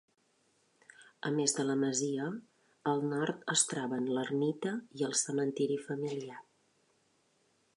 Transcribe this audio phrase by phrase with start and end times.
[1.29, 2.29] A més de la masia,
[2.93, 6.41] al nord es troben l'ermita i el cementiri familiar.